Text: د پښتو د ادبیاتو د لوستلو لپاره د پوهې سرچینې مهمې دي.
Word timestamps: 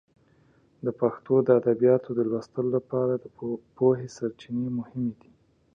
د 0.85 0.87
پښتو 0.99 1.33
د 1.43 1.47
ادبیاتو 1.59 2.09
د 2.15 2.19
لوستلو 2.29 2.69
لپاره 2.77 3.13
د 3.17 3.25
پوهې 3.77 4.07
سرچینې 4.17 4.69
مهمې 4.79 5.13
دي. 5.21 5.31